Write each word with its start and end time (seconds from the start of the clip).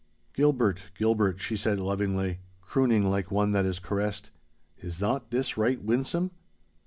'_'Gilbert, 0.35 0.85
Gilbert,' 0.97 1.39
she 1.39 1.55
said 1.55 1.79
lovingly, 1.79 2.39
crooning 2.59 3.05
like 3.07 3.29
one 3.29 3.51
that 3.51 3.67
is 3.67 3.77
caressed, 3.77 4.31
'is 4.79 4.99
not 4.99 5.29
this 5.29 5.57
right 5.57 5.79
winsome? 5.83 6.31